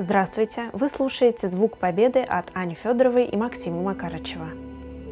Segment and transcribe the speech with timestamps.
[0.00, 0.70] Здравствуйте!
[0.74, 4.46] Вы слушаете «Звук Победы» от Ани Федоровой и Максима Макарычева.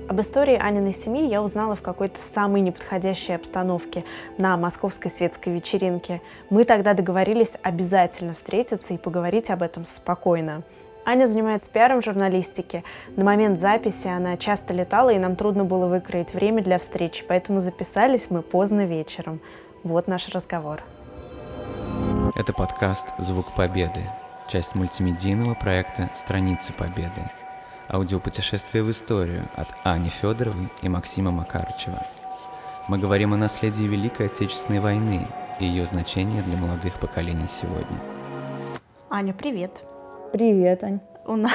[0.09, 4.05] Об истории Аниной семьи я узнала в какой-то самой неподходящей обстановке
[4.39, 6.23] на московской светской вечеринке.
[6.51, 10.63] Мы тогда договорились обязательно встретиться и поговорить об этом спокойно.
[11.05, 12.85] Аня занимается пиаром в журналистике.
[13.17, 17.59] На момент записи она часто летала, и нам трудно было выкроить время для встречи, поэтому
[17.59, 19.41] записались мы поздно вечером.
[19.83, 20.81] Вот наш разговор.
[22.37, 24.03] Это подкаст «Звук Победы»,
[24.49, 27.31] часть мультимедийного проекта «Страницы Победы».
[27.89, 32.03] Аудиопутешествие в историю от Ани Федоровой и Максима Макарычева.
[32.89, 35.27] Мы говорим о наследии Великой Отечественной войны
[35.61, 37.99] и ее значении для молодых поколений сегодня.
[39.11, 39.83] Аня, привет.
[40.33, 41.01] Привет, Ань.
[41.25, 41.53] У нас...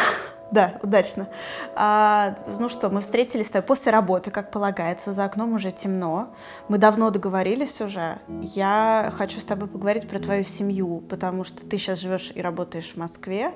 [0.52, 1.30] Да, удачно.
[1.76, 5.14] А, ну что, мы встретились после работы, как полагается.
[5.14, 6.34] За окном уже темно.
[6.68, 8.20] Мы давно договорились уже.
[8.28, 12.92] Я хочу с тобой поговорить про твою семью, потому что ты сейчас живешь и работаешь
[12.92, 13.54] в Москве.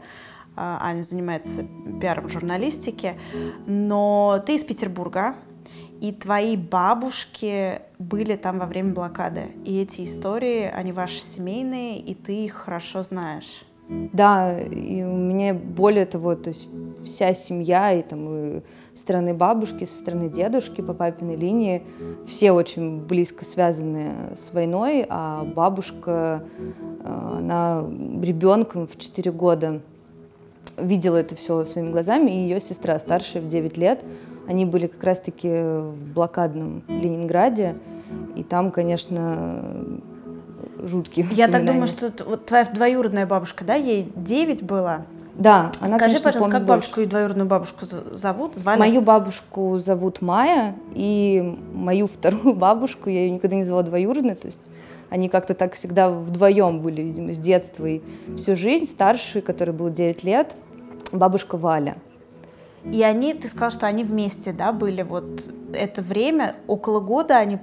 [0.55, 1.66] А, Аня занимается
[2.00, 3.20] пиаром в журналистике.
[3.66, 5.36] Но ты из Петербурга,
[6.00, 9.48] и твои бабушки были там во время блокады.
[9.66, 13.66] И эти истории, они ваши семейные, и ты их хорошо знаешь.
[13.88, 16.67] Да, и у меня более того, то есть
[17.03, 18.61] вся семья и там и
[18.95, 21.83] стороны бабушки, со стороны дедушки по папиной линии,
[22.25, 26.44] все очень близко связаны с войной, а бабушка,
[27.03, 27.86] э, она
[28.23, 29.81] ребенком в 4 года
[30.77, 34.03] видела это все своими глазами, и ее сестра старшая в 9 лет,
[34.47, 37.75] они были как раз-таки в блокадном Ленинграде,
[38.36, 39.61] и там, конечно,
[40.80, 45.06] жуткие Я так думаю, что вот твоя двоюродная бабушка, да, ей 9 было?
[45.36, 48.56] Да, она, Скажи, конечно, пожалуйста, как бабушку и двоюродную бабушку зовут?
[48.56, 48.80] Звали?
[48.80, 54.48] Мою бабушку зовут Майя, и мою вторую бабушку, я ее никогда не звала двоюродной, то
[54.48, 54.70] есть
[55.09, 58.02] они как-то так всегда вдвоем были, видимо, с детства и
[58.38, 58.86] всю жизнь.
[58.86, 60.56] Старший, который был 9 лет,
[61.12, 61.98] бабушка Валя.
[62.92, 67.60] И они, ты сказал, что они вместе, да, были вот это время, около года они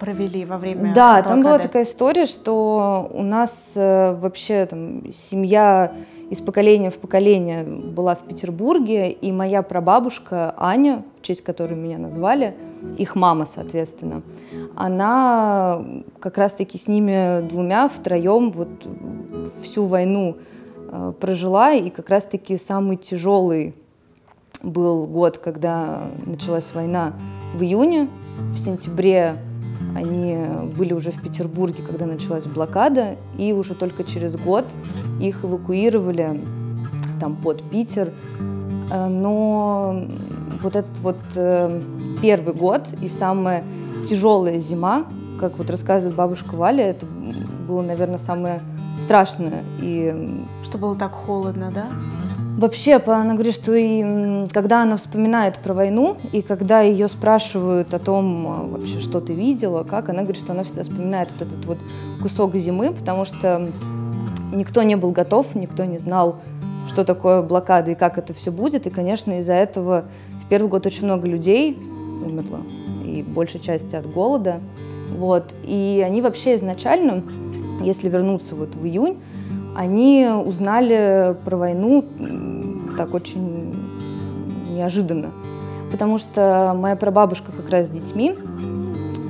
[0.00, 1.28] провели во время Да, блокады?
[1.28, 5.92] там была такая история, что у нас э, вообще там семья
[6.30, 11.98] из поколения в поколение была в Петербурге, и моя прабабушка Аня, в честь которой меня
[11.98, 12.56] назвали,
[12.96, 14.22] их мама, соответственно,
[14.74, 15.84] она
[16.18, 18.88] как раз-таки с ними двумя втроем вот
[19.62, 20.36] всю войну
[20.90, 23.74] э, прожила, и как раз-таки самый тяжелый
[24.62, 27.12] был год, когда началась война
[27.54, 28.08] в июне,
[28.52, 29.36] в сентябре
[29.94, 30.36] они
[30.76, 34.64] были уже в Петербурге, когда началась блокада, и уже только через год
[35.20, 36.40] их эвакуировали
[37.20, 38.12] там под Питер.
[38.90, 40.04] Э, но
[40.62, 41.82] вот этот вот э,
[42.20, 43.64] первый год и самая
[44.04, 45.04] тяжелая зима,
[45.38, 47.06] как вот рассказывает бабушка Валя, это
[47.66, 48.62] было, наверное, самое
[49.02, 49.64] страшное.
[49.80, 50.44] И...
[50.62, 51.88] Что было так холодно, да?
[52.60, 57.98] Вообще, она говорит, что и когда она вспоминает про войну, и когда ее спрашивают о
[57.98, 61.64] том, а, вообще, что ты видела, как, она говорит, что она всегда вспоминает вот этот
[61.64, 61.78] вот
[62.20, 63.70] кусок зимы, потому что
[64.52, 66.36] никто не был готов, никто не знал,
[66.86, 68.86] что такое блокада и как это все будет.
[68.86, 70.04] И, конечно, из-за этого
[70.44, 71.78] в первый год очень много людей
[72.22, 72.60] умерло,
[73.06, 74.60] и большей части от голода.
[75.16, 75.54] Вот.
[75.64, 77.22] И они вообще изначально,
[77.80, 79.16] если вернуться вот в июнь,
[79.74, 82.04] они узнали про войну
[82.96, 83.74] так очень
[84.68, 85.30] неожиданно.
[85.90, 88.34] Потому что моя прабабушка как раз с детьми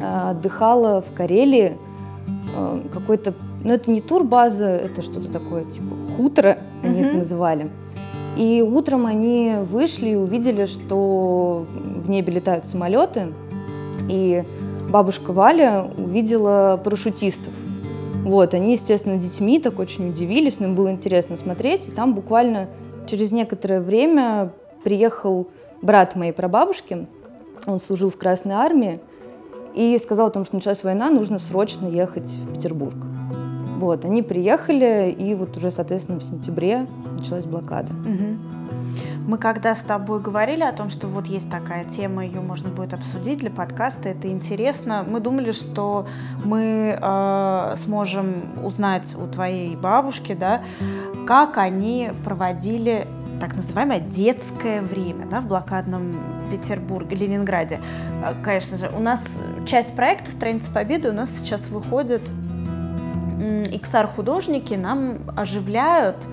[0.00, 1.78] э, отдыхала в Карелии
[2.54, 3.34] э, какой-то,
[3.64, 7.06] ну это не турбаза, это что-то такое, типа хутора они mm-hmm.
[7.06, 7.70] это называли.
[8.36, 13.32] И утром они вышли и увидели, что в небе летают самолеты,
[14.08, 14.44] и
[14.88, 17.54] бабушка Валя увидела парашютистов–
[18.25, 21.88] вот, они, естественно, детьми так очень удивились, но им было интересно смотреть.
[21.88, 22.69] И там буквально
[23.06, 24.53] через некоторое время
[24.84, 25.48] приехал
[25.82, 27.06] брат моей прабабушки,
[27.66, 29.00] он служил в Красной армии,
[29.75, 32.97] и сказал о том, что началась война, нужно срочно ехать в Петербург.
[33.78, 36.86] Вот, они приехали, и вот уже, соответственно, в сентябре
[37.16, 37.92] началась блокада.
[37.92, 38.59] Угу.
[39.27, 42.95] Мы когда с тобой говорили о том, что вот есть такая тема, ее можно будет
[42.95, 45.04] обсудить для подкаста, это интересно.
[45.07, 46.07] Мы думали, что
[46.45, 50.63] мы э, сможем узнать у твоей бабушки, да,
[51.27, 53.07] как они проводили
[53.41, 57.81] так называемое детское время да, в блокадном Петербурге, Ленинграде.
[58.25, 59.22] Э, конечно же, у нас
[59.66, 62.22] часть проекта «Страница Победы» у нас сейчас выходит
[63.41, 66.27] XR-художники нам оживляют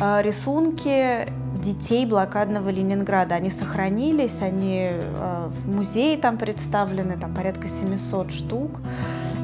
[0.00, 1.28] э, рисунки
[1.64, 3.34] детей блокадного Ленинграда.
[3.34, 8.80] Они сохранились, они э, в музее там представлены, там порядка 700 штук.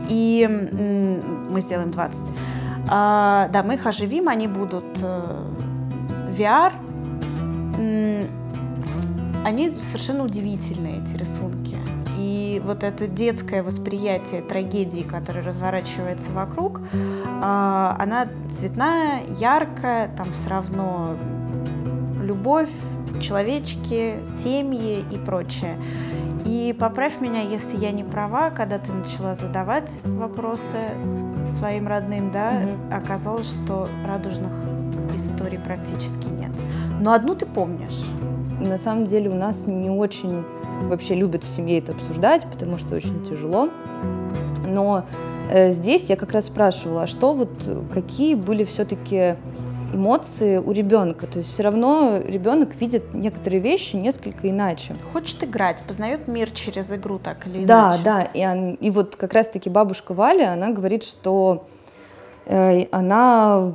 [0.09, 0.47] И
[1.51, 2.33] мы сделаем 20.
[2.89, 5.21] А, да, мы их оживим, они будут э,
[6.37, 6.73] VR,
[9.45, 11.77] они совершенно удивительные, эти рисунки.
[12.19, 16.81] И вот это детское восприятие трагедии, которая разворачивается вокруг,
[17.43, 21.17] а, она цветная, яркая, там все равно
[22.31, 22.71] любовь,
[23.21, 25.77] человечки, семьи и прочее.
[26.47, 30.79] И поправь меня, если я не права, когда ты начала задавать вопросы
[31.59, 32.95] своим родным, да, угу.
[32.95, 34.53] оказалось, что радужных
[35.17, 36.53] историй практически нет.
[37.01, 38.05] Но одну ты помнишь.
[38.61, 40.45] На самом деле у нас не очень
[40.83, 43.71] вообще любят в семье это обсуждать, потому что очень тяжело.
[44.67, 45.05] Но
[45.51, 47.51] э, здесь я как раз спрашивала, а что вот,
[47.93, 49.35] какие были все-таки
[49.93, 51.27] эмоции у ребенка.
[51.27, 54.95] То есть все равно ребенок видит некоторые вещи несколько иначе.
[55.13, 57.67] Хочет играть, познает мир через игру так или иначе.
[57.67, 58.23] Да, да.
[58.23, 61.67] И, и вот как раз-таки бабушка Валя, она говорит, что
[62.47, 63.73] э, она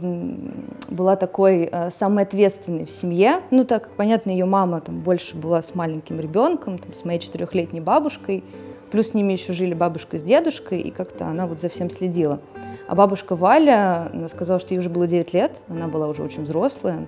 [0.89, 3.41] была такой э, самой ответственной в семье.
[3.51, 7.19] Ну, так как, понятно, ее мама там больше была с маленьким ребенком, там, с моей
[7.19, 8.43] четырехлетней бабушкой.
[8.91, 12.39] Плюс с ними еще жили бабушка с дедушкой, и как-то она вот за всем следила.
[12.87, 16.43] А бабушка Валя, она сказала, что ей уже было 9 лет, она была уже очень
[16.43, 17.07] взрослая,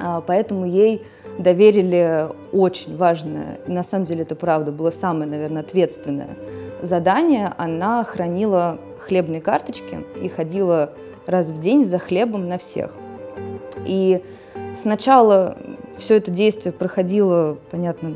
[0.00, 1.04] а, поэтому ей
[1.38, 6.36] доверили очень важное, и на самом деле это правда, было самое, наверное, ответственное
[6.80, 7.52] задание.
[7.58, 10.92] Она хранила хлебные карточки и ходила
[11.26, 12.94] раз в день за хлебом на всех.
[13.86, 14.22] И
[14.76, 15.56] сначала
[15.96, 18.14] все это действие проходило, понятно,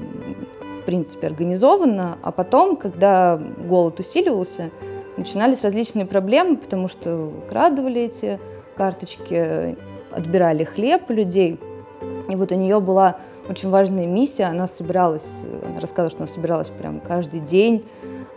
[0.80, 4.70] в принципе, организованно, а потом, когда голод усиливался,
[5.16, 8.38] начинались различные проблемы, потому что крадывали эти
[8.76, 9.76] карточки,
[10.10, 11.58] отбирали хлеб у людей.
[12.28, 13.16] И вот у нее была
[13.48, 15.26] очень важная миссия, она собиралась,
[15.64, 17.84] она рассказывала, что она собиралась прям каждый день,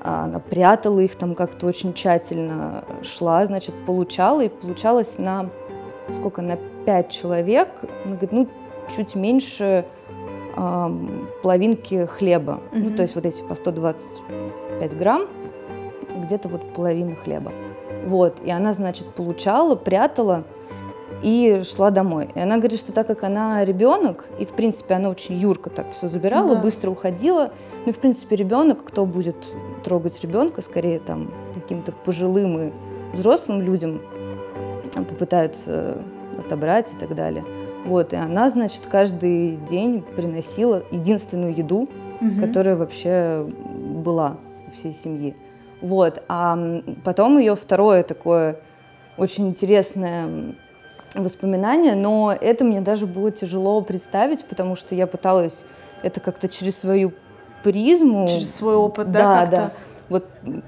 [0.01, 5.49] а она прятала их там как-то очень тщательно, шла, значит, получала, и получалось на,
[6.13, 7.69] сколько, на пять человек,
[8.05, 8.47] она говорит, ну,
[8.95, 9.85] чуть меньше
[10.55, 10.89] э,
[11.43, 12.79] половинки хлеба, mm-hmm.
[12.79, 15.27] ну, то есть вот эти по 125 грамм,
[16.19, 17.51] где-то вот половина хлеба.
[18.05, 20.43] Вот, и она, значит, получала, прятала
[21.21, 22.29] и шла домой.
[22.33, 25.91] И она говорит, что так как она ребенок, и, в принципе, она очень юрко так
[25.91, 26.61] все забирала, да.
[26.61, 27.51] быстро уходила,
[27.85, 29.35] ну, в принципе, ребенок, кто будет
[29.83, 32.71] трогать ребенка, скорее там каким-то пожилым и
[33.13, 34.01] взрослым людям
[34.93, 35.97] попытаются
[36.37, 37.43] отобрать и так далее.
[37.85, 41.87] Вот, и она, значит, каждый день приносила единственную еду,
[42.21, 42.39] угу.
[42.39, 44.37] которая вообще была
[44.67, 45.35] у всей семьи.
[45.81, 46.23] Вот.
[46.27, 46.57] А
[47.03, 48.57] потом ее второе такое
[49.17, 50.55] очень интересное
[51.15, 55.65] воспоминание, но это мне даже было тяжело представить, потому что я пыталась
[56.03, 57.13] это как-то через свою
[57.63, 58.27] призму.
[58.27, 59.45] Через свой опыт, да?
[59.45, 59.71] Да, да.
[60.09, 60.25] Вот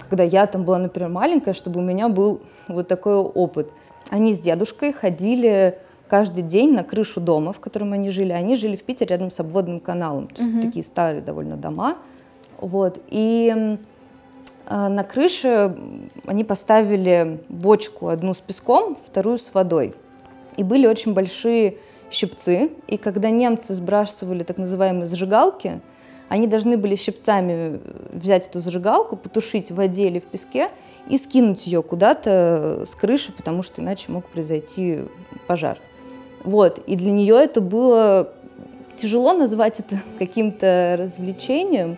[0.09, 3.69] когда я там была, например, маленькая, чтобы у меня был вот такой опыт.
[4.09, 8.33] Они с дедушкой ходили каждый день на крышу дома, в котором они жили.
[8.33, 10.27] Они жили в Питере рядом с обводным каналом.
[10.27, 10.61] То есть угу.
[10.61, 11.97] такие старые довольно дома.
[12.59, 12.99] Вот.
[13.07, 13.77] И
[14.71, 15.75] на крыше
[16.25, 19.93] они поставили бочку, одну с песком, вторую с водой.
[20.55, 21.77] И были очень большие
[22.09, 25.81] щипцы, и когда немцы сбрасывали так называемые зажигалки,
[26.29, 27.81] они должны были щипцами
[28.13, 30.69] взять эту зажигалку, потушить в воде или в песке
[31.09, 34.99] и скинуть ее куда-то с крыши, потому что иначе мог произойти
[35.47, 35.77] пожар.
[36.43, 38.31] Вот, и для нее это было
[38.95, 41.97] тяжело назвать это каким-то развлечением,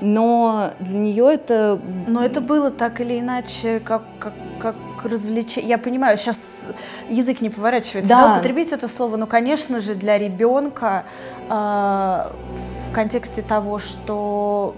[0.00, 1.80] но для нее это...
[2.06, 5.70] Но это было так или иначе, как, как, как развлечение.
[5.70, 6.66] Я понимаю, сейчас
[7.08, 8.26] язык не поворачивается, да.
[8.26, 11.04] да, употребить это слово, но, конечно же, для ребенка
[11.48, 14.74] э, в контексте того, что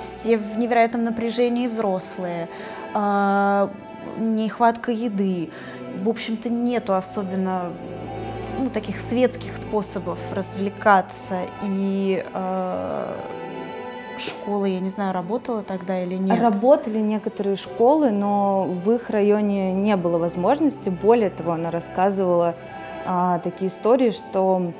[0.00, 2.48] все в невероятном напряжении взрослые,
[2.94, 3.68] э,
[4.18, 5.50] нехватка еды,
[6.02, 7.72] в общем-то, нету особенно
[8.58, 13.12] ну, таких светских способов развлекаться и э,
[14.20, 16.40] школы, я не знаю, работала тогда или нет?
[16.40, 20.88] Работали некоторые школы, но в их районе не было возможности.
[20.88, 22.54] Более того, она рассказывала
[23.06, 24.72] а, такие истории, что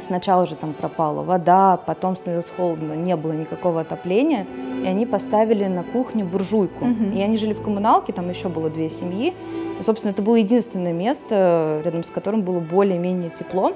[0.00, 4.46] сначала же там пропала вода, потом становилось холодно, не было никакого отопления,
[4.82, 6.84] и они поставили на кухню буржуйку.
[6.84, 7.04] Угу.
[7.14, 9.34] И они жили в коммуналке, там еще было две семьи.
[9.78, 13.72] И, собственно, это было единственное место, рядом с которым было более-менее тепло.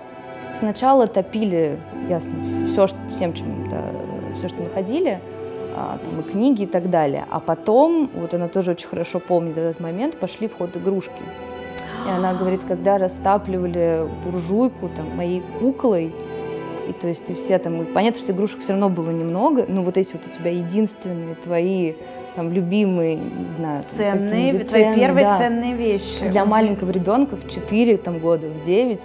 [0.55, 2.35] Сначала топили, ясно,
[2.71, 3.83] все, всем, чем да,
[4.45, 5.21] все, что находили,
[5.75, 7.25] а, там, и книги и так далее.
[7.31, 11.23] А потом, вот она тоже очень хорошо помнит этот момент, пошли в ход игрушки.
[12.07, 16.13] И она говорит, когда растапливали буржуйку там, моей куклой,
[16.89, 19.83] и то есть ты все там, и понятно, что игрушек все равно было немного, но
[19.83, 21.95] вот эти вот у тебя единственные твои
[22.37, 26.29] там любимые, не знаю, ценные, твои ценные, первые да, ценные вещи.
[26.29, 29.01] Для маленького ребенка в 4 там, года, в 9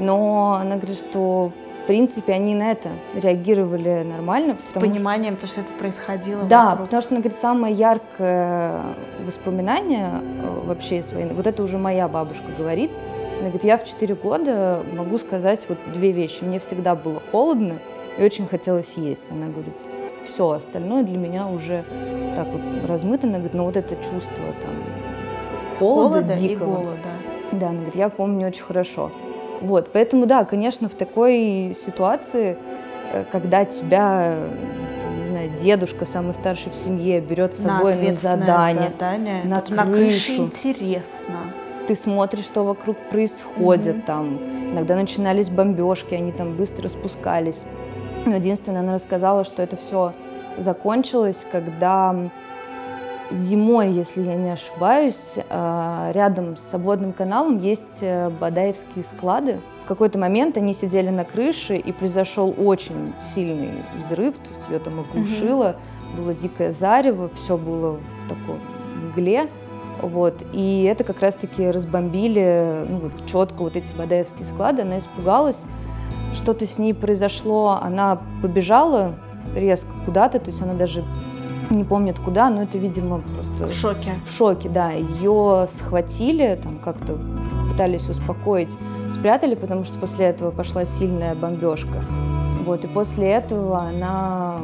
[0.00, 1.52] Но она говорит, что
[1.86, 4.56] в принципе они на это реагировали нормально.
[4.58, 6.86] С пониманием, то, что это происходило Да, вокруг.
[6.86, 8.80] потому что, она говорит, самое яркое
[9.24, 10.10] воспоминание
[10.42, 12.90] э, вообще из войны, вот это уже моя бабушка говорит,
[13.38, 16.42] она говорит, я в 4 года могу сказать вот две вещи.
[16.42, 17.74] Мне всегда было холодно
[18.18, 19.30] и очень хотелось есть.
[19.30, 19.74] Она говорит,
[20.24, 21.84] все, остальное для меня уже
[22.34, 23.28] так вот размыто.
[23.28, 24.74] Она говорит, но вот это чувство там
[25.78, 26.74] холода, Холода и дикого.
[26.78, 27.08] голода.
[27.52, 29.12] Да, она говорит, я помню очень хорошо.
[29.60, 32.56] Вот, поэтому, да, конечно, в такой ситуации,
[33.12, 34.34] э, когда тебя,
[35.22, 39.44] не знаю, дедушка, самый старший в семье, берет с собой на, ответственное задание, задание.
[39.44, 40.42] на Потом на крыше крышу.
[40.44, 41.36] интересно.
[41.86, 44.02] ты смотришь, что вокруг происходит, Мгм.
[44.02, 44.38] там,
[44.72, 47.62] иногда начинались бомбежки, они там быстро спускались.
[48.24, 50.12] Но единственное, она рассказала, что это все
[50.58, 52.14] закончилось, когда
[53.30, 59.60] зимой, если я не ошибаюсь, э, рядом с обводным каналом есть э, Бадаевские склады.
[59.84, 64.78] В какой-то момент они сидели на крыше, и произошел очень сильный взрыв, то есть ее
[64.78, 65.76] там оглушило,
[66.16, 68.60] было дикое зарево, все было в таком
[69.08, 69.48] мгле.
[70.02, 74.82] Вот, и это как раз-таки разбомбили ну, вот, четко вот эти Бадаевские склады.
[74.82, 75.64] Она испугалась,
[76.34, 79.14] что-то с ней произошло, она побежала
[79.54, 81.02] резко куда-то, то есть она даже
[81.70, 84.14] не помнит куда, но это, видимо, просто В шоке.
[84.24, 84.92] в шоке, да.
[84.92, 87.18] Ее схватили, там как-то
[87.70, 88.76] пытались успокоить,
[89.10, 92.04] спрятали, потому что после этого пошла сильная бомбежка.
[92.64, 94.56] Вот, и после этого она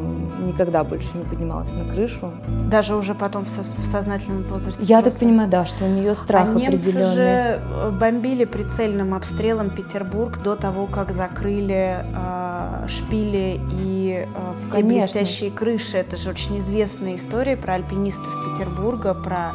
[0.43, 2.33] никогда больше не поднималась на крышу.
[2.71, 4.83] Даже уже потом в, со- в сознательном возрасте.
[4.85, 5.29] Я так взрослом.
[5.29, 7.15] понимаю, да, что у нее страх а немцы определенный.
[7.15, 14.73] же э, бомбили прицельным обстрелом Петербург до того, как закрыли э, шпили и э, все
[14.73, 14.93] Конечно.
[14.93, 15.97] блестящие крыши.
[15.99, 19.53] Это же очень известная история про альпинистов Петербурга, про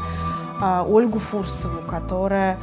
[0.61, 2.57] э, Ольгу Фурсову, которая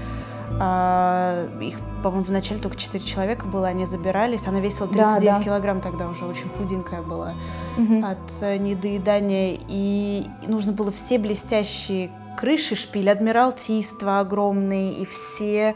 [0.50, 4.46] э, их, по-моему, вначале только 4 человека было, они забирались.
[4.46, 5.42] Она весила Да, 39 да.
[5.42, 7.32] килограмм тогда уже, очень худенькая была
[7.78, 8.04] Мгм.
[8.04, 9.56] от э, недоедания.
[9.68, 15.74] И нужно было все блестящие крыши, шпиль Адмиралтейства огромные и все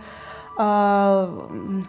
[0.61, 1.31] а,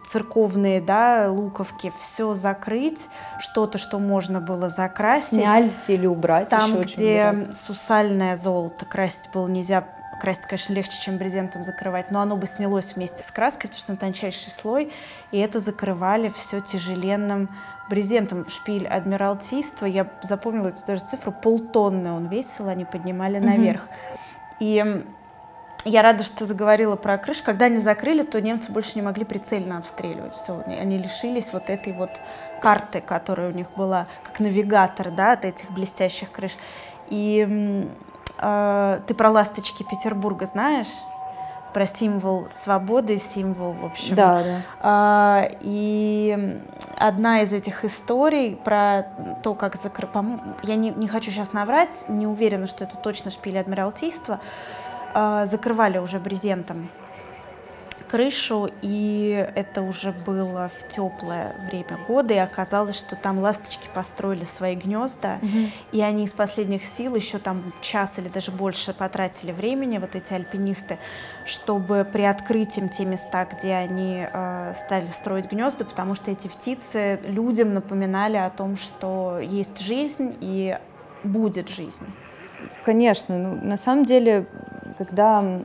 [0.08, 5.30] церковные, да, луковки, все закрыть, что-то, что можно было закрасить.
[5.40, 9.84] Снять или убрать Там, еще где сусальное золото красить было нельзя,
[10.20, 13.88] красить, конечно, легче, чем брезентом закрывать, но оно бы снялось вместе с краской, потому что
[13.88, 14.92] там тончайший слой,
[15.32, 17.50] и это закрывали все тяжеленным
[17.90, 18.48] брезентом.
[18.48, 23.48] Шпиль Адмиралтейства, я запомнила эту даже цифру, полтонны он весил, они поднимали Мгм.
[23.48, 23.90] наверх.
[24.60, 25.04] И
[25.86, 27.42] я рада, что ты заговорила про крышу.
[27.44, 30.34] Когда они закрыли, то немцы больше не могли прицельно обстреливать.
[30.36, 32.12] Все, они лишились вот этой вот
[32.62, 36.58] карты, которая у них была, как навигатор, да, от этих блестящих крыш.
[37.10, 37.88] И
[38.38, 40.88] э, ты про ласточки Петербурга знаешь?
[41.74, 44.62] Про символ свободы, символ, в общем, Да, да.
[44.82, 46.60] а, и
[46.98, 49.04] одна из этих историй про
[49.44, 50.10] то, как закрыть...
[50.64, 54.40] Я не, не хочу сейчас наврать, не уверена, что это точно шпили Адмиралтейства.
[55.14, 56.90] А, закрывали уже брезентом
[58.10, 64.46] крышу, и это уже было в теплое время года, и оказалось, что там ласточки построили
[64.46, 65.72] свои гнезда, Мгм.
[65.92, 70.34] и они из последних сил еще там час или даже больше потратили времени, вот эти
[70.34, 70.98] альпинисты,
[71.46, 77.20] чтобы приоткрыть им те места, где они э, стали строить гнезда, потому что эти птицы
[77.26, 80.78] людям напоминали о том, что есть жизнь и
[81.24, 82.06] будет жизнь.
[82.84, 84.46] Конечно, ну, на самом деле,
[84.98, 85.62] когда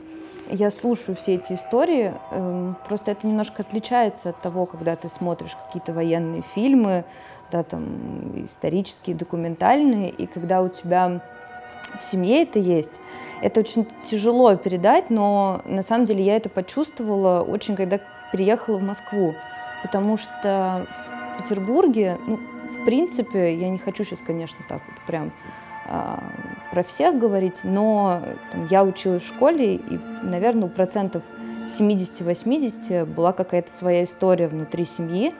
[0.49, 5.55] я слушаю все эти истории, эм, просто это немножко отличается от того, когда ты смотришь
[5.55, 7.05] какие-то военные фильмы,
[7.51, 11.21] да, там, исторические, документальные, и когда у тебя
[11.99, 12.99] в семье это есть.
[13.41, 17.99] Это очень тяжело передать, но на самом деле я это почувствовала очень, когда
[18.31, 19.35] переехала в Москву,
[19.83, 20.85] потому что
[21.33, 25.31] в Петербурге, ну, в принципе, я не хочу сейчас, конечно, так вот прям
[25.87, 26.23] а,
[26.75, 31.23] про всех говорить, но там, я училась в школе, и, наверное, у процентов
[31.67, 35.33] 70-80 была какая-то своя история внутри семьи.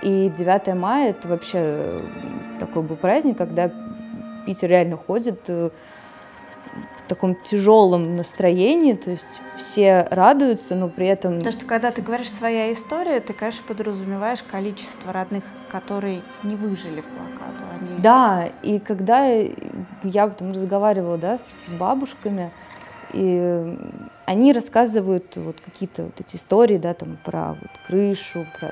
[0.00, 2.00] И 9 мая это вообще
[2.58, 3.70] такой был праздник, когда
[4.46, 5.68] Питер реально ходит э,
[6.96, 11.36] в таком тяжелом настроении, то есть все радуются, но при этом...
[11.36, 17.02] Потому что когда ты говоришь своя история, ты, конечно, подразумеваешь количество родных, которые не выжили
[17.02, 17.64] в блокаду.
[17.98, 22.50] Да, и когда я там разговаривала да, с бабушками,
[23.12, 23.76] и
[24.26, 28.70] они рассказывают вот какие-то вот эти истории, да, там про вот крышу, про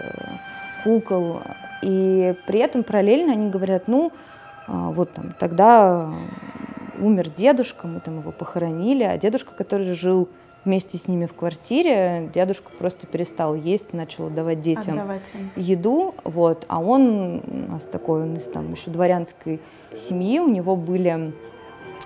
[0.85, 1.41] кукол,
[1.83, 4.13] и при этом параллельно они говорят, ну,
[4.67, 6.09] а, вот там тогда
[6.99, 10.29] умер дедушка, мы там его похоронили, а дедушка, который жил
[10.69, 15.51] вместе с ними в квартире, дедушка просто перестал есть, начал давать детям Отдавать им.
[15.57, 19.61] еду, вот, а он у нас такой, он из там еще дворянской
[19.97, 21.33] семьи, у него были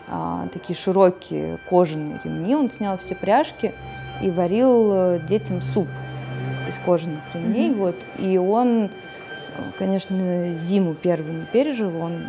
[0.06, 3.72] а, такие широкие кожаные ремни, он снял все пряжки
[4.22, 5.88] и варил э, детям суп
[6.68, 7.78] из кожаных ремней, Мгм.
[7.80, 8.90] вот, и он,
[9.76, 12.22] конечно, зиму первую не пережил, он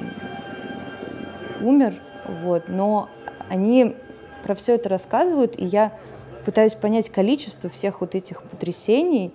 [1.61, 1.93] умер,
[2.41, 3.09] вот, но
[3.49, 3.95] они
[4.41, 5.91] про все это рассказывают, и я
[6.45, 9.33] пытаюсь понять количество всех вот этих потрясений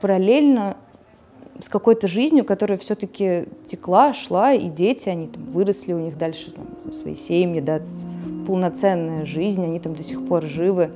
[0.00, 0.76] параллельно
[1.60, 6.50] с какой-то жизнью, которая все-таки текла, шла, и дети, они там выросли, у них дальше
[6.50, 7.80] там, свои семьи, да,
[8.46, 10.90] полноценная жизнь, они там до сих пор живы.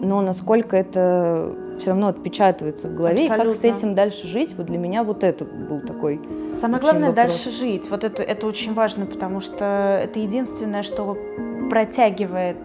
[0.00, 3.66] Но насколько это все равно отпечатывается в голове, и как с Абсолютно.
[3.66, 6.20] этим дальше жить, вот для меня вот это был такой
[6.56, 7.26] Самое главное вопрос.
[7.26, 7.88] дальше жить.
[7.90, 11.16] Вот это, это очень важно, потому что это единственное, что
[11.70, 12.56] протягивает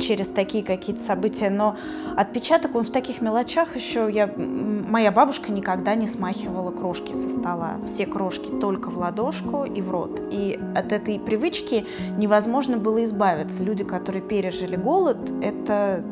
[0.00, 1.50] через такие какие-то события.
[1.50, 1.76] Но
[2.16, 4.08] отпечаток, он в таких мелочах еще.
[4.10, 7.76] Я, моя бабушка никогда не смахивала крошки со стола.
[7.84, 10.22] Все крошки только в ладошку и в рот.
[10.30, 11.86] И от этой привычки
[12.18, 13.62] невозможно было избавиться.
[13.64, 16.02] Люди, которые пережили голод, это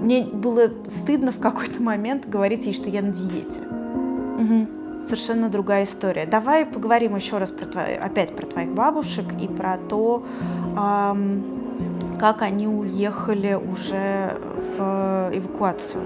[0.00, 3.60] мне было стыдно в какой-то момент говорить ей, что я на диете.
[5.00, 6.26] Совершенно другая история.
[6.26, 10.24] Давай поговорим еще раз про твои- опять про твоих бабушек и про то,
[10.76, 11.57] ам,
[12.18, 14.36] как они уехали уже
[14.76, 16.02] в эвакуацию.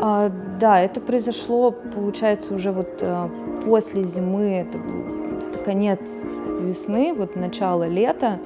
[0.00, 3.30] А, да, это произошло, получается, уже вот а,
[3.64, 6.00] после зимы, это был конец
[6.60, 8.38] весны, вот начало лета.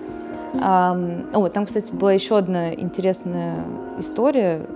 [0.61, 3.65] Ам, О, там, кстати, была еще одна интересная
[3.99, 4.67] история.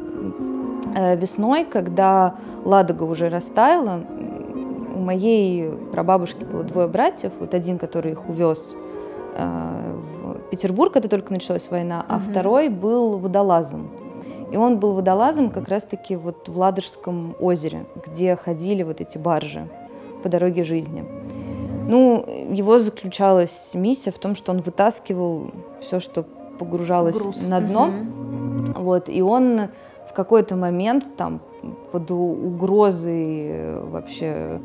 [0.97, 4.01] Э, Весной, когда Ладога уже растаяла,
[4.95, 8.96] у моей прабабушки было двое братьев, вот один, который их увез э,
[9.39, 12.31] в Петербург, когда только началась война, а Мгм.
[12.31, 13.91] второй был водолазом.
[14.53, 19.69] И он был водолазом как раз-таки вот в Ладожском озере, где ходили вот эти баржи
[20.23, 21.05] по дороге жизни.
[21.89, 26.25] Ну, его заключалась миссия в том, что он вытаскивал все, что
[26.59, 27.47] погружалось Груз.
[27.47, 27.87] на дно.
[27.89, 28.75] Мгм.
[28.79, 29.69] Вот, и он
[30.09, 31.41] в какой-то момент там
[31.93, 34.61] под угрозой э, вообще...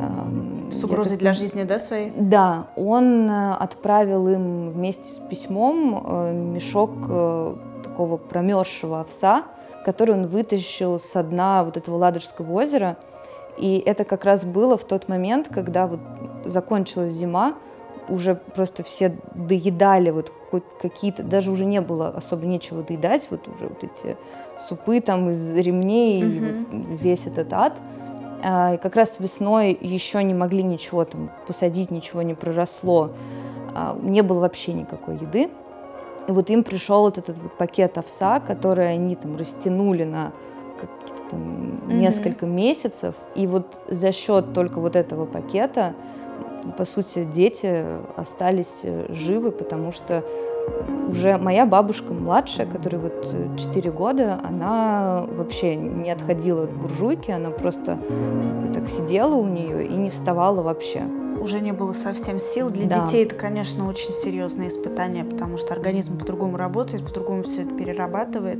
[0.00, 2.12] эм, С угрозой так для жизни, да, своей?
[2.16, 7.54] да, он э, отправил им вместе с письмом э, мешок э,
[7.84, 9.44] такого промерзшего овса,
[9.84, 12.96] который он вытащил со дна вот этого Ладожского озера.
[13.56, 16.00] И это как раз было в тот момент, когда вот
[16.44, 17.54] закончилась зима,
[18.08, 20.32] уже просто все доедали вот
[20.80, 24.16] какие-то, даже уже не было особо нечего доедать, вот уже вот эти
[24.58, 26.66] супы там из ремней, и Мгм.
[26.70, 27.74] вот весь этот ад.
[28.42, 33.10] А, И как раз весной еще не могли ничего там посадить, ничего не проросло,
[33.74, 35.48] А, не было вообще никакой еды.
[36.28, 40.32] И вот им пришел вот этот вот пакет овса, который они там растянули на
[40.80, 42.00] какие-то там Мгм.
[42.00, 43.14] несколько месяцев.
[43.34, 45.94] И вот за счет только вот этого пакета,
[46.76, 47.84] по сути, дети
[48.16, 50.22] остались э, живы, потому что
[51.10, 57.50] уже моя бабушка младшая, которой вот 4 года, она вообще не отходила от буржуйки, она
[57.50, 57.98] просто
[58.74, 61.02] так сидела у нее и не вставала вообще.
[61.40, 62.68] Уже не было совсем сил.
[62.70, 63.06] Для Да.
[63.06, 68.58] детей это, конечно, очень серьезное испытание, потому что организм по-другому работает, по-другому все это перерабатывает.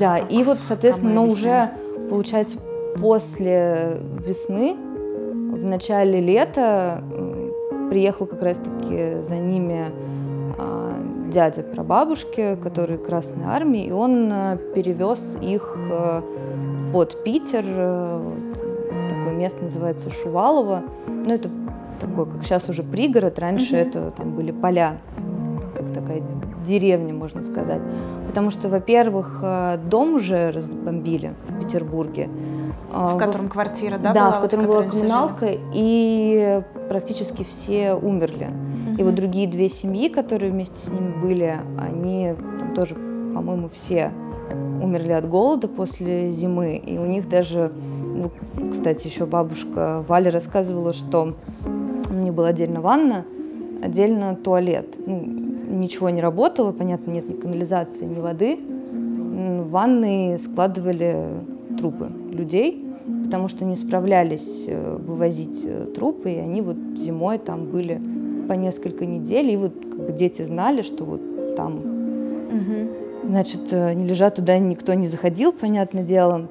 [0.00, 1.70] Да, Как- и вот, соответственно, но уже,
[2.08, 2.56] получается,
[2.98, 7.02] после весны, в начале лета,
[7.90, 9.90] приехал как раз-таки за ними
[11.28, 16.22] дядя прабабушки, который Красной Армии, и он а, перевез их а,
[16.92, 18.30] под Питер, э,
[19.10, 21.50] такое место называется Шувалово, ну это
[22.00, 23.88] такой, как сейчас уже пригород, раньше Мгм.
[23.88, 24.98] это там были поля,
[25.76, 26.22] как такая
[26.66, 27.80] деревня, можно сказать.
[28.26, 32.28] Потому что, во-первых, э, дом уже разбомбили в Петербурге.
[32.92, 34.30] а, В во- котором квартира, да, да, была?
[34.30, 35.00] в вот, котором была все жили?
[35.00, 38.48] коммуналка, и практически все умерли.
[38.98, 44.12] И вот другие две семьи, которые вместе с ними были, они там тоже, по-моему, все
[44.82, 46.76] умерли от голода после зимы.
[46.76, 47.70] И у них даже,
[48.14, 48.32] ну,
[48.72, 51.36] кстати, еще бабушка Валя рассказывала, что
[52.10, 53.24] у них была отдельно ванна,
[53.82, 54.98] отдельно туалет.
[55.06, 58.58] Ну, ничего не работало, понятно, нет ни канализации, ни воды.
[58.58, 61.28] В ванной складывали
[61.78, 62.84] трупы людей,
[63.24, 68.00] потому что не справлялись э, вывозить э, трупы, и они вот зимой там были
[68.48, 71.72] по несколько недель, и вот как бы дети знали, что вот там,
[72.50, 72.88] Мгм.
[73.24, 76.48] значит, э, не лежат, туда никто не заходил, понятное дело.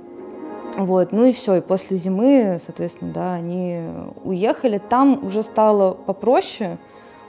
[0.78, 3.82] Вот, ну и все, и после зимы, соответственно, да, они
[4.24, 4.80] уехали.
[4.90, 6.78] Там уже стало попроще,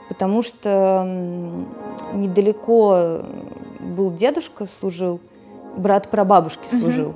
[0.07, 1.03] потому что
[2.13, 3.21] недалеко
[3.97, 5.19] был дедушка, служил,
[5.75, 7.13] брат прабабушки служил.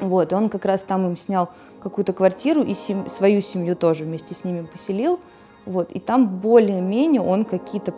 [0.00, 4.02] Вот, и он как раз там им снял какую-то квартиру и сем- свою семью тоже
[4.04, 5.20] вместе с ними поселил.
[5.66, 7.94] Вот, и там более-менее он какие-то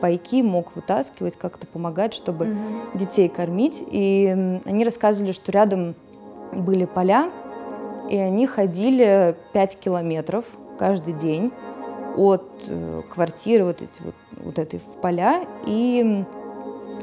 [0.00, 2.58] пайки мог вытаскивать, как-то помогать, чтобы Мгм.
[2.94, 3.82] детей кормить.
[3.90, 5.94] И они рассказывали, что рядом
[6.52, 7.30] были поля,
[8.08, 10.44] и они ходили 5 километров
[10.78, 11.52] каждый день
[12.16, 16.24] от э, квартиры вот, эти вот, вот этой в поля и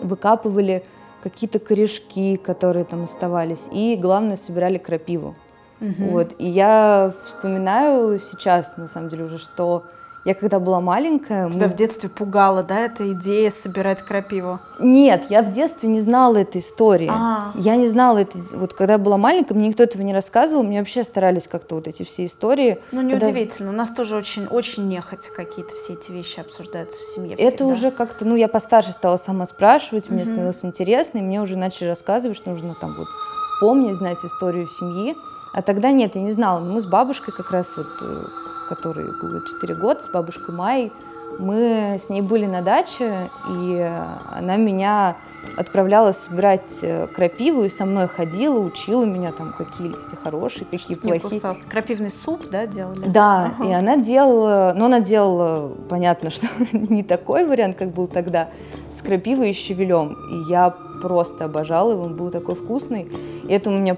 [0.01, 0.83] выкапывали
[1.23, 5.35] какие-то корешки, которые там оставались, и, главное, собирали крапиву.
[5.79, 6.09] Мгм.
[6.09, 6.35] Вот.
[6.39, 9.83] И я вспоминаю сейчас, на самом деле, уже, что
[10.27, 11.49] я когда была маленькая...
[11.49, 14.59] Тебя мы- в детстве пугала, да, эта идея собирать крапиву?
[14.77, 17.09] Нет, я в детстве не знала этой истории.
[17.09, 17.51] А.
[17.55, 18.41] Я не знала этой...
[18.53, 21.87] Вот когда я была маленькая, мне никто этого не рассказывал, мне вообще старались как-то вот
[21.87, 22.79] эти все истории...
[22.91, 23.69] Ну, когда- неудивительно.
[23.69, 27.35] У нас тоже очень, очень нехотя какие-то все эти вещи обсуждаются в семье.
[27.35, 27.65] Это всегда.
[27.67, 30.25] уже как-то, ну, я постарше стала сама спрашивать, мне Мгм.
[30.25, 33.07] становилось интересно, и мне уже начали рассказывать, что нужно там вот
[33.61, 35.15] помнить, знать историю семьи.
[35.53, 36.59] А тогда нет, я не знала.
[36.59, 38.23] Но мы с бабушкой как раз вот, э,
[38.67, 40.91] которой было 4 года, с бабушкой Майей,
[41.39, 43.91] мы с ней были на даче, и
[44.32, 45.17] она меня
[45.56, 50.80] отправляла собирать э, крапиву, и со мной ходила, учила меня там, какие листья хорошие, какие
[50.95, 51.39] Чтоб не плохие.
[51.39, 51.62] кусался.
[51.67, 53.06] Крапивный суп, да, делали?
[53.08, 53.65] Да, Ага.
[53.69, 58.49] и она делала, но она делала, понятно, что не такой вариант, как был тогда,
[58.89, 60.17] с крапивой и щавелем.
[60.32, 63.12] И я просто обожала его, он был такой вкусный.
[63.47, 63.97] И это у меня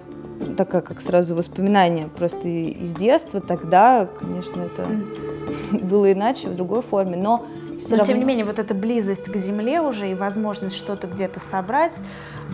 [0.60, 3.40] такая, как сразу воспоминание просто из детства.
[3.40, 4.86] Тогда, конечно, это
[5.86, 7.46] было иначе, в другой форме, но
[7.80, 8.06] все Но равно...
[8.06, 11.98] тем не менее, вот эта близость к земле уже и возможность что-то где-то собрать,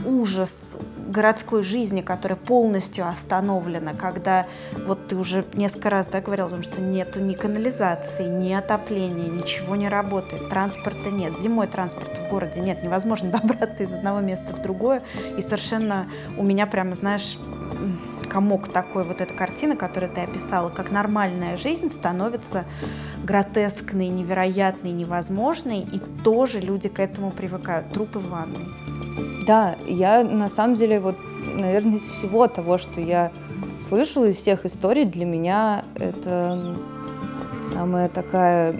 [0.05, 4.45] ужас городской жизни, которая полностью остановлена, когда
[4.85, 9.27] вот ты уже несколько раз да, говорил о том, что нету ни канализации, ни отопления,
[9.27, 14.53] ничего не работает, транспорта нет, зимой транспорта в городе нет, невозможно добраться из одного места
[14.53, 15.01] в другое,
[15.37, 16.07] и совершенно
[16.37, 17.37] у меня прямо, знаешь,
[18.35, 22.65] комок такой, вот эта картина, которую ты описала, как нормальная жизнь становится
[23.23, 27.93] гротескной, невероятной, невозможной, и тоже люди к этому привыкают.
[27.93, 28.65] Трупы в ванной.
[29.47, 33.31] Да, я на самом деле вот, наверное, из всего того, что я
[33.79, 36.75] слышала из всех историй, для меня это
[37.71, 38.75] самая такая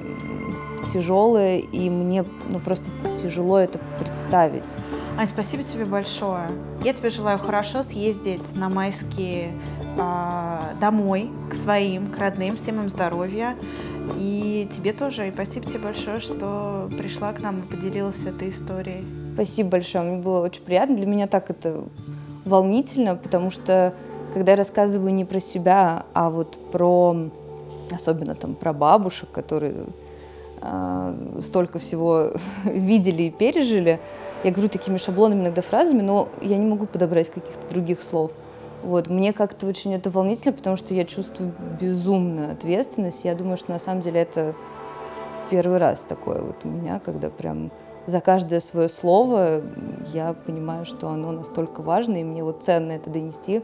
[0.91, 2.89] тяжелая, и мне ну, просто
[3.21, 4.67] тяжело это представить.
[5.17, 6.49] Ань, спасибо тебе большое.
[6.83, 9.53] Я тебе желаю хорошо съездить на майские
[9.97, 13.55] а, домой к своим, к родным, всем им здоровья.
[14.17, 15.29] И тебе тоже.
[15.29, 19.05] И спасибо тебе большое, что пришла к нам и поделилась этой историей.
[19.35, 20.97] Спасибо большое, мне было очень приятно.
[20.97, 21.85] Для меня так это
[22.43, 23.93] волнительно, потому что
[24.33, 27.29] когда я рассказываю не про себя, а вот про,
[27.89, 29.75] особенно там про бабушек, которые
[30.61, 32.33] а, столько всего
[32.65, 34.01] видели и пережили,
[34.43, 38.31] я говорю такими шаблонными иногда фразами, но я не могу подобрать каких-то других слов.
[38.83, 43.25] Вот, мне как-то очень это волнительно, потому что я чувствую безумную ответственность.
[43.25, 44.53] Я думаю, что на самом деле это
[45.49, 47.71] первый раз такое вот у меня, когда прям
[48.05, 49.63] за каждое свое слово
[50.13, 53.63] я понимаю, что оно настолько важно, и мне вот ценно это донести.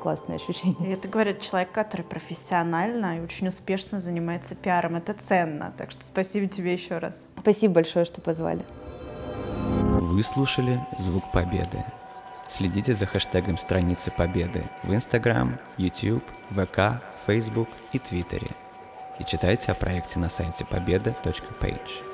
[0.00, 0.90] Классное ощущение.
[0.90, 4.94] И это говорит человек, который профессионально и очень успешно занимается пиаром.
[4.94, 5.72] Это ценно.
[5.76, 7.26] Так что спасибо тебе еще раз.
[7.40, 8.64] Спасибо большое, что позвали.
[10.18, 11.84] Вы слушали «Звук Победы».
[12.48, 18.48] Следите за хэштегом страницы Победы в Instagram, YouTube, ВК, Facebook и Твиттере.
[19.20, 22.07] И читайте о проекте на сайте победа.page.